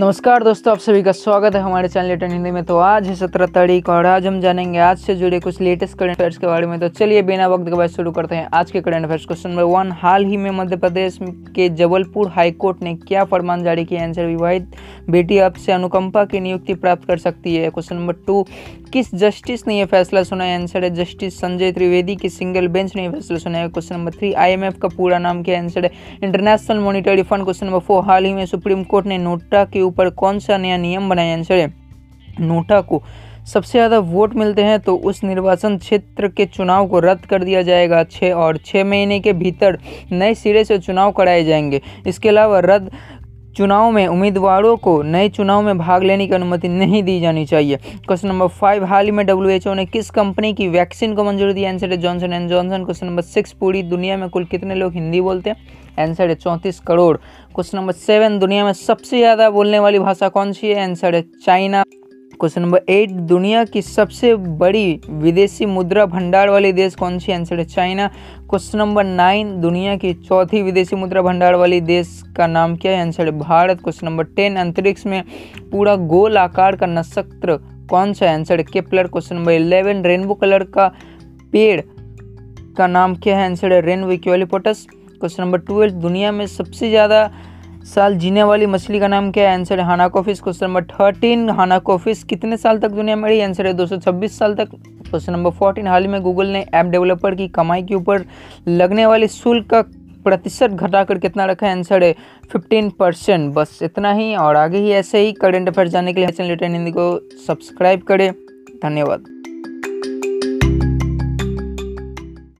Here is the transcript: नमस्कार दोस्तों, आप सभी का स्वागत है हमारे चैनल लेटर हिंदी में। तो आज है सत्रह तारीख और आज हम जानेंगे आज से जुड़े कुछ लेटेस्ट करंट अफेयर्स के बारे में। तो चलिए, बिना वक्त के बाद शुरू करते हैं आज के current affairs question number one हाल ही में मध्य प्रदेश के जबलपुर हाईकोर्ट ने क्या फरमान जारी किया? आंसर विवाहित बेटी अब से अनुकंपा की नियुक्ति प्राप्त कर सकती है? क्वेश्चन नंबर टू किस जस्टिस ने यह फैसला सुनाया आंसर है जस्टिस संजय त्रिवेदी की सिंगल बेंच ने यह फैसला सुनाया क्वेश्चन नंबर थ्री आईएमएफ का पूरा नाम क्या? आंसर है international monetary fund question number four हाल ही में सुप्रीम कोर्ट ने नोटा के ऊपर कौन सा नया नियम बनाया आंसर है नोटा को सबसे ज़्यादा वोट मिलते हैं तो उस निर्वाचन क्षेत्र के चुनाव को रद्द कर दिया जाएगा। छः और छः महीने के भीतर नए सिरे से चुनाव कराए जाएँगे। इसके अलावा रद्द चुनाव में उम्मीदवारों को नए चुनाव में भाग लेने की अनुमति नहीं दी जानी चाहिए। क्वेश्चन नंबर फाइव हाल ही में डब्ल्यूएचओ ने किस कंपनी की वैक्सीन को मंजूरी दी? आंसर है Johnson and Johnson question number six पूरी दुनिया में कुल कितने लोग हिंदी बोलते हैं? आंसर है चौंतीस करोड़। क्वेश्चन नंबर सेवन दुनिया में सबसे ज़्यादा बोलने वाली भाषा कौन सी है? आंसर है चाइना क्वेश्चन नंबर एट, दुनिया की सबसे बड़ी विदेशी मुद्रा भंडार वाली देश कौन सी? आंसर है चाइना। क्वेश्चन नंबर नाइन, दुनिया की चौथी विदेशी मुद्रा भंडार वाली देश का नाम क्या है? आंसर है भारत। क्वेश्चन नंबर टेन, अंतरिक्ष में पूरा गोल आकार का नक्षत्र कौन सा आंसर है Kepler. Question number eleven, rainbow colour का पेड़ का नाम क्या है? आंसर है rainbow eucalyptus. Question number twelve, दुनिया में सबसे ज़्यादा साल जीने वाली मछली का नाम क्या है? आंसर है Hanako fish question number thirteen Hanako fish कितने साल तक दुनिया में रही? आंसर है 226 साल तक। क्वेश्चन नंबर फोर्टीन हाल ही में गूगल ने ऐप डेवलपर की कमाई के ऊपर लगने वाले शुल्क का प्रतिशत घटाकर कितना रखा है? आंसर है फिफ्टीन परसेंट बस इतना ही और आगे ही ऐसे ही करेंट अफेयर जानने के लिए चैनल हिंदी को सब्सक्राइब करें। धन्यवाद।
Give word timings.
नमस्कार 0.00 0.42
दोस्तों, 0.42 0.72
आप 0.72 0.78
सभी 0.78 1.02
का 1.02 1.12
स्वागत 1.12 1.54
है 1.54 1.60
हमारे 1.60 1.88
चैनल 1.88 2.06
लेटर 2.08 2.26
हिंदी 2.26 2.50
में। 2.50 2.62
तो 2.64 2.76
आज 2.78 3.06
है 3.08 3.14
सत्रह 3.14 3.46
तारीख 3.46 3.88
और 3.88 4.06
आज 4.06 4.26
हम 4.26 4.40
जानेंगे 4.40 4.78
आज 4.78 4.98
से 4.98 5.14
जुड़े 5.14 5.40
कुछ 5.40 5.60
लेटेस्ट 5.60 5.98
करंट 5.98 6.16
अफेयर्स 6.16 6.36
के 6.36 6.46
बारे 6.46 6.66
में। 6.66 6.78
तो 6.80 6.88
चलिए, 6.88 7.22
बिना 7.22 7.48
वक्त 7.48 7.64
के 7.64 7.76
बाद 7.76 7.90
शुरू 7.90 8.10
करते 8.10 8.34
हैं 8.34 8.48
आज 8.54 8.70
के 8.70 8.80
current 8.80 9.04
affairs 9.04 9.26
question 9.26 9.50
number 9.50 9.62
one 9.62 9.90
हाल 9.92 10.24
ही 10.24 10.36
में 10.36 10.50
मध्य 10.50 10.76
प्रदेश 10.76 11.18
के 11.22 11.68
जबलपुर 11.68 12.28
हाईकोर्ट 12.28 12.82
ने 12.82 12.94
क्या 13.08 13.24
फरमान 13.24 13.64
जारी 13.64 13.84
किया? 13.84 14.04
आंसर 14.04 14.26
विवाहित 14.26 14.76
बेटी 15.10 15.38
अब 15.38 15.54
से 15.54 15.72
अनुकंपा 15.72 16.24
की 16.24 16.40
नियुक्ति 16.40 16.74
प्राप्त 16.74 17.04
कर 17.04 17.18
सकती 17.18 17.56
है? 17.56 17.70
क्वेश्चन 17.70 17.96
नंबर 17.96 18.14
टू 18.26 18.46
किस 18.92 19.14
जस्टिस 19.14 19.66
ने 19.66 19.78
यह 19.78 19.86
फैसला 19.86 20.22
सुनाया 20.22 20.58
आंसर 20.58 20.84
है 20.84 20.90
जस्टिस 20.94 21.38
संजय 21.40 21.72
त्रिवेदी 21.72 22.16
की 22.16 22.28
सिंगल 22.28 22.68
बेंच 22.68 22.96
ने 22.96 23.04
यह 23.04 23.10
फैसला 23.10 23.38
सुनाया 23.38 23.68
क्वेश्चन 23.68 23.94
नंबर 23.94 24.12
थ्री 24.12 24.32
आईएमएफ 24.32 24.78
का 24.78 24.88
पूरा 24.88 25.18
नाम 25.18 25.42
क्या? 25.42 25.58
आंसर 25.58 25.84
है 25.84 25.90
international 26.24 26.78
monetary 26.78 27.22
fund 27.22 27.44
question 27.44 27.66
number 27.66 27.78
four 27.80 28.02
हाल 28.04 28.24
ही 28.24 28.32
में 28.32 28.44
सुप्रीम 28.46 28.82
कोर्ट 28.84 29.06
ने 29.06 29.18
नोटा 29.18 29.64
के 29.64 29.88
ऊपर 29.90 30.10
कौन 30.16 30.38
सा 30.38 30.58
नया 30.58 30.76
नियम 30.78 31.08
बनाया 31.08 31.36
आंसर 31.36 31.54
है 31.54 31.72
नोटा 32.40 32.80
को 32.82 33.02
सबसे 33.46 33.70
ज़्यादा 33.70 33.98
वोट 33.98 34.34
मिलते 34.34 34.62
हैं 34.62 34.78
तो 34.80 34.94
उस 34.96 35.22
निर्वाचन 35.24 35.76
क्षेत्र 35.78 36.28
के 36.28 36.44
चुनाव 36.46 36.86
को 36.88 36.98
रद्द 37.00 37.24
कर 37.26 37.44
दिया 37.44 37.62
जाएगा। 37.62 38.02
छः 38.04 38.32
और 38.34 38.56
छः 38.56 38.84
महीने 38.84 39.18
के 39.20 39.32
भीतर 39.32 39.78
नए 40.12 40.34
सिरे 40.34 40.64
से 40.64 40.78
चुनाव 40.78 41.12
कराए 41.12 41.44
जाएँगे। 41.44 41.80
इसके 42.06 42.28
अलावा 42.28 42.58
रद्द 42.64 42.90
चुनाव 43.60 43.90
में 43.90 44.06
उम्मीदवारों 44.06 44.76
को 44.76 44.92
नए 45.02 45.28
चुनाव 45.28 45.62
में 45.62 45.78
भाग 45.78 46.02
लेने 46.02 46.26
की 46.26 46.34
अनुमति 46.34 46.68
नहीं 46.68 47.02
दी 47.02 47.18
जानी 47.20 47.44
चाहिए। 47.46 47.76
क्वेश्चन 48.06 48.28
नंबर 48.28 48.46
फाइव 48.50 48.84
हाल 48.84 49.04
ही 49.04 49.10
में 49.10 49.24
डब्ल्यूएचओ 49.26 49.74
ने 49.74 49.84
किस 49.86 50.08
कंपनी 50.10 50.52
की 50.54 50.68
वैक्सीन 50.68 51.14
को 51.14 51.24
मंजूरी 51.24 51.54
दी? 51.54 51.64
आंसर 51.64 51.90
है 51.90 51.96
Johnson 51.96 52.32
and 52.32 52.48
Johnson 52.50 52.84
question 52.84 53.06
number 53.06 53.22
six 53.22 53.52
पूरी 53.52 53.82
दुनिया 53.82 54.16
में 54.16 54.28
कुल 54.30 54.44
कितने 54.46 54.74
लोग 54.74 54.94
हिंदी 54.94 55.20
बोलते 55.20 55.50
हैं? 55.50 55.56
आंसर 55.98 56.28
है 56.28 56.34
चौंतीस 56.36 56.80
करोड़। 56.80 57.16
क्वेश्चन 57.16 57.78
नंबर 57.78 57.92
सेवन 57.92 58.38
दुनिया 58.38 58.64
में 58.64 58.72
सबसे 58.72 59.18
ज़्यादा 59.18 59.50
बोलने 59.50 59.78
वाली 59.78 59.98
भाषा 59.98 60.28
कौन 60.30 60.52
सी 60.52 60.66
है? 60.66 60.82
आंसर 60.84 61.14
है 61.14 61.22
चाइना 61.44 61.84
क्वेश्चन 62.40 62.62
नंबर 62.62 62.80
एट, 62.88 63.10
दुनिया 63.10 63.64
की 63.64 63.80
सबसे 63.82 64.34
बड़ी 64.34 65.00
विदेशी 65.10 65.66
मुद्रा 65.66 66.04
भंडार 66.06 66.50
वाली 66.50 66.72
देश 66.72 66.94
कौन 66.94 67.18
सी? 67.18 67.32
आंसर 67.32 67.58
है 67.58 67.64
चाइना। 67.64 68.06
क्वेश्चन 68.50 68.78
नंबर 68.78 69.04
नाइन, 69.04 69.60
दुनिया 69.60 69.96
की 69.96 70.12
चौथी 70.14 70.62
विदेशी 70.62 70.96
मुद्रा 70.96 71.22
भंडार 71.22 71.54
वाली 71.54 71.80
देश 71.82 72.22
का 72.36 72.46
नाम 72.46 72.76
क्या 72.76 72.92
है? 72.92 73.00
आंसर 73.00 73.26
है 73.26 73.38
भारत। 73.38 73.82
क्वेश्चन 73.82 74.06
नंबर 74.06 74.24
टेन, 74.26 74.56
अंतरिक्ष 74.56 75.06
में 75.06 75.22
पूरा 75.72 75.96
गोल 76.08 76.38
आकार 76.38 76.76
का 76.76 76.86
नक्षत्र 76.86 77.58
कौन 77.90 78.12
सा 78.12 78.30
आंसर 78.32 78.58
है 78.58 78.64
Kepler. 78.64 79.06
Question 79.08 79.36
number 79.36 79.52
eleven, 79.52 80.02
rainbow 80.02 80.34
colour 80.34 80.64
का 80.64 80.88
पेड़ 81.52 81.80
का 82.76 82.86
नाम 82.86 83.14
क्या 83.16 83.38
है? 83.38 83.44
आंसर 83.46 83.72
है 83.72 83.80
rainbow 83.80 84.12
eucalyptus. 84.12 84.86
Question 84.90 85.42
number 85.42 85.58
twelve, 85.60 85.94
दुनिया 85.98 86.32
में 86.32 86.46
सबसे 86.48 86.90
ज़्यादा 86.90 87.30
साल 87.84 88.16
जीने 88.16 88.42
वाली 88.42 88.66
मछली 88.66 89.00
का 89.00 89.08
नाम 89.08 89.30
क्या 89.32 89.50
है? 89.50 89.54
आंसर 89.56 89.80
है 89.80 89.86
Hanako fish 89.86 90.40
question 90.40 90.66
number 90.66 90.84
thirteen 90.84 91.50
Hanako fish 91.50 92.24
कितने 92.24 92.56
साल 92.56 92.78
तक 92.78 92.88
दुनिया 92.88 93.16
में 93.16 93.28
रही? 93.28 93.40
आंसर 93.40 93.66
है 93.66 93.72
226 93.74 94.38
साल 94.38 94.54
तक। 94.54 94.68
क्वेश्चन 95.10 95.32
नंबर 95.32 95.50
फोर्टीन 95.50 95.86
हाल 95.86 96.02
ही 96.02 96.08
में 96.08 96.22
गूगल 96.22 96.46
ने 96.46 96.66
ऐप 96.74 96.86
डेवलपर 96.86 97.34
की 97.34 97.48
कमाई 97.48 97.82
के 97.82 97.94
ऊपर 97.94 98.24
लगने 98.68 99.06
वाले 99.06 99.28
शुल्क 99.28 99.66
का 99.66 99.82
प्रतिशत 100.24 100.70
घटाकर 100.70 101.18
कितना 101.18 101.44
रखा 101.44 101.66
है? 101.66 101.72
आंसर 101.72 102.04
है 102.04 102.14
फिफ्टीन 102.52 102.90
परसेंट 102.90 103.54
बस 103.54 103.78
इतना 103.82 104.12
ही 104.12 104.34
और 104.36 104.56
आगे 104.56 104.78
ही 104.78 104.90
ऐसे 104.90 105.18
ही 105.18 105.32
करेंट 105.32 105.68
अफेयर 105.68 105.88
जानने 105.88 106.12
के 106.12 106.20
लिए 106.20 106.28
चैनल 106.28 106.58
हिंदी 106.62 106.90
को 106.90 107.20
सब्सक्राइब 107.46 108.00
करें। 108.00 108.32
धन्यवाद। 108.82 109.39